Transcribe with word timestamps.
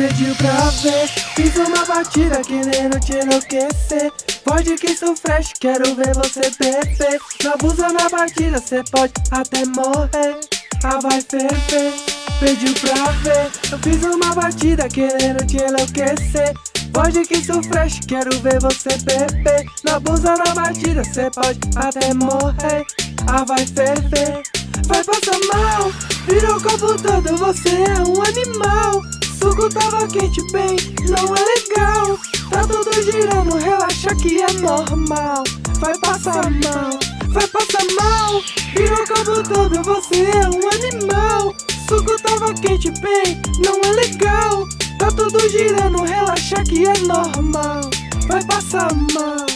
pediu 0.00 0.34
pra 0.36 0.70
ver. 0.82 1.08
Fiz 1.36 1.56
uma 1.56 1.84
batida 1.84 2.40
querendo 2.40 2.98
te 3.00 3.16
enlouquecer. 3.16 4.10
Pode 4.44 4.74
que 4.76 4.92
isso 4.92 5.14
fresh, 5.14 5.52
quero 5.60 5.94
ver 5.94 6.14
você 6.14 6.40
beber. 6.58 7.20
Não 7.44 7.52
abusa 7.52 7.88
na 7.88 8.08
batida, 8.08 8.58
cê 8.58 8.82
pode 8.90 9.12
até 9.30 9.66
morrer. 9.66 10.40
Ah, 10.82 10.98
vai 11.02 11.20
ferver, 11.20 11.92
pediu 12.40 12.72
pra 12.80 13.12
ver. 13.22 13.50
Eu 13.70 13.78
fiz 13.78 14.02
uma 14.02 14.34
batida 14.34 14.88
querendo 14.88 15.44
te 15.46 15.58
enlouquecer. 15.58 16.54
Pode 16.92 17.22
que 17.26 17.34
isso 17.34 17.62
fresh, 17.64 18.00
quero 18.08 18.30
ver 18.40 18.58
você 18.60 18.96
beber. 19.04 19.66
Não 19.84 19.96
abusa 19.96 20.34
na 20.34 20.54
batida, 20.54 21.04
cê 21.04 21.30
pode 21.30 21.60
até 21.76 22.14
morrer. 22.14 22.86
Ah, 23.26 23.44
vai 23.44 23.66
ferver, 23.66 24.42
vai 24.86 25.04
passar 25.04 25.38
mal. 25.52 25.92
Virou 26.26 26.56
o 26.56 26.62
copo 26.62 26.96
todo, 27.02 27.36
você 27.36 27.68
é 27.68 28.02
um 28.08 28.22
animal 28.22 29.19
Suco 29.60 29.74
tava 29.74 30.08
quente, 30.08 30.40
bem, 30.52 30.74
não 31.06 31.36
é 31.36 31.40
legal. 31.44 32.18
Tá 32.50 32.62
tudo 32.66 32.90
girando, 33.02 33.58
relaxa 33.58 34.14
que 34.14 34.40
é 34.40 34.50
normal. 34.54 35.44
Vai 35.78 35.98
passar 35.98 36.50
mal, 36.50 36.98
vai 37.28 37.46
passar 37.46 37.84
mal. 38.00 38.42
Virou 38.74 39.02
o 39.02 39.06
copo 39.06 39.42
todo, 39.42 39.82
você 39.82 40.30
é 40.30 40.48
um 40.48 40.66
animal. 40.70 41.54
Suco 41.86 42.16
tava 42.22 42.54
quente, 42.54 42.90
bem, 43.02 43.38
não 43.62 43.78
é 43.84 43.92
legal. 43.96 44.66
Tá 44.98 45.08
tudo 45.08 45.46
girando, 45.50 46.04
relaxa 46.04 46.64
que 46.64 46.86
é 46.86 46.98
normal. 47.00 47.82
Vai 48.28 48.42
passar 48.46 48.90
mal. 49.12 49.46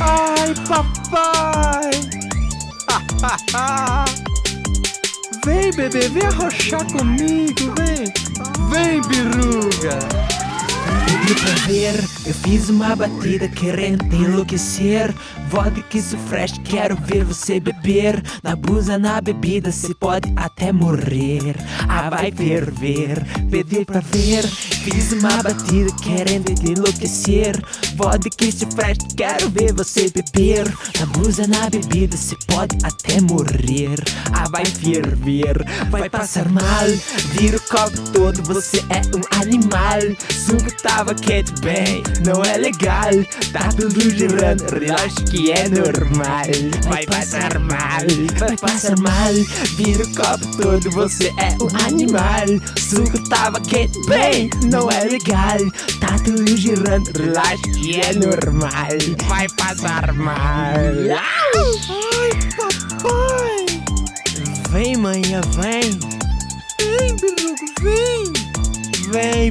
Ai 0.00 0.52
papai. 0.66 1.90
Vem 5.44 5.70
bebê, 5.72 6.08
vem 6.08 6.26
arrochar 6.26 6.84
comigo, 6.90 7.74
vem 7.76 8.13
Vem 8.58 9.02
biruga 9.08 9.98
Pedi 11.06 11.34
pra 11.40 11.66
ver, 11.66 12.04
eu 12.26 12.34
fiz 12.34 12.68
uma 12.68 12.94
batida 12.94 13.48
querendo 13.48 14.08
te 14.08 14.16
enlouquecer. 14.16 15.14
Vodka 15.48 15.96
isso 15.96 16.18
fresh, 16.28 16.58
quero 16.64 16.96
ver 16.96 17.24
você 17.24 17.58
beber. 17.60 18.22
Na 18.42 18.52
abusa 18.52 18.98
na 18.98 19.20
bebida, 19.20 19.72
cê 19.72 19.94
pode 19.94 20.32
até 20.36 20.72
morrer. 20.72 21.56
Ah, 21.88 22.10
vai 22.10 22.30
ferver, 22.30 23.24
pedi 23.50 23.84
pra 23.84 24.00
ver. 24.00 24.44
Fiz 24.46 25.12
uma 25.12 25.42
batida 25.42 25.90
querendo 26.02 26.54
te 26.54 26.72
enlouquecer. 26.72 27.62
Vodka 27.96 28.44
isso 28.44 28.66
fresh, 28.74 28.98
quero 29.16 29.48
ver 29.50 29.72
você 29.72 30.10
beber. 30.10 30.66
Na 30.98 31.04
abusa 31.04 31.46
na 31.46 31.70
bebida, 31.70 32.16
cê 32.16 32.36
pode 32.46 32.76
até 32.82 33.20
morrer. 33.20 33.98
Ah, 34.32 34.48
vai 34.50 34.64
ferver, 34.64 35.64
vai 35.90 36.10
passar 36.10 36.48
mal. 36.50 36.86
Vira 37.32 37.56
o 37.56 37.60
copo 37.60 37.98
todo, 38.12 38.42
você 38.42 38.78
é 38.90 39.00
um 39.16 39.40
animal 39.40 40.00
Suco 40.54 40.70
tava 40.82 41.12
quente 41.16 41.52
bem, 41.62 42.00
não 42.24 42.44
é 42.44 42.56
legal. 42.56 43.10
Tá 43.52 43.70
tudo 43.76 44.00
girando, 44.10 44.62
relaxa 44.70 45.24
que 45.28 45.50
é 45.50 45.68
normal. 45.68 46.46
Vai 46.86 47.04
passar 47.06 47.58
mal, 47.58 48.06
vai 48.38 48.56
passar 48.56 48.96
mal. 49.00 49.32
Vira 49.76 50.04
o 50.04 50.14
copo 50.14 50.56
todo, 50.56 50.90
você 50.92 51.34
é 51.38 51.56
um 51.60 51.86
animal. 51.86 52.46
Suco 52.78 53.28
tava 53.28 53.60
quente 53.62 53.98
bem, 54.06 54.48
não 54.70 54.88
é 54.88 55.02
legal. 55.04 55.58
Tá 55.98 56.16
tudo 56.24 56.56
girando, 56.56 57.10
relaxa 57.18 57.62
que 57.74 58.00
é 58.00 58.12
normal. 58.12 58.70
Vai 59.26 59.48
passar 59.56 60.12
mal. 60.12 60.36
Ai 60.36 62.30
papai. 62.56 63.66
Vem 64.70 64.96
manhã, 64.98 65.40
vem. 65.56 65.98
Vem 66.78 67.16
biruga, 67.16 67.66
vem 67.80 68.13
Vem 69.14 69.48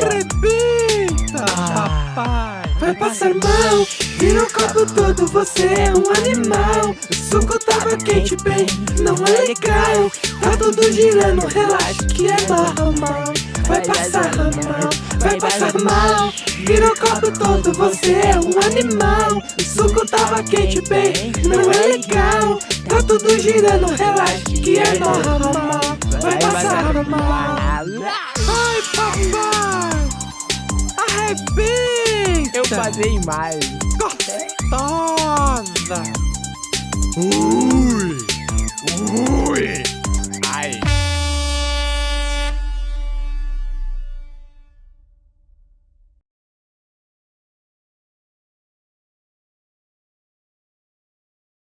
Arrebenta 0.00 1.44
Ah. 1.58 2.12
papai 2.14 2.56
Vai 2.80 2.94
passar 2.94 3.34
mal, 3.34 3.86
vira 4.18 4.42
o 4.42 4.50
copo 4.50 4.86
todo, 4.94 5.26
você 5.26 5.62
é 5.62 5.92
um 5.92 6.10
animal. 6.16 6.94
O 7.10 7.14
suco 7.14 7.58
tava 7.58 7.96
quente, 7.98 8.34
bem, 8.36 8.66
não 9.00 9.14
é 9.26 9.46
legal. 9.46 10.10
Tá 10.40 10.56
tudo 10.56 10.90
girando, 10.90 11.46
relaxa 11.46 12.06
que 12.14 12.28
é 12.28 12.36
normal. 12.48 13.24
Vai 13.66 13.82
passar 13.84 14.34
mal, 14.34 14.90
vai 15.18 15.38
passar 15.38 15.78
mal. 15.80 16.32
Vira 16.66 16.86
o 16.86 16.96
copo 16.96 17.30
todo, 17.38 17.72
você 17.74 18.12
é 18.12 18.38
um 18.38 18.58
animal. 18.70 19.42
O 19.58 19.62
suco 19.62 20.06
tava 20.06 20.42
quente, 20.42 20.80
bem, 20.82 21.12
não 21.44 21.60
é 21.70 21.86
legal. 21.88 22.58
Tá 22.88 23.02
tudo 23.02 23.38
girando, 23.38 23.86
relaxa 23.86 24.44
que 24.62 24.75
arrebenta 31.26 32.56
Eu 32.56 32.62
passei 32.68 33.20
mais 33.26 33.58
gostosa. 33.98 36.02
Ui, 37.16 38.16
ui. 39.10 39.15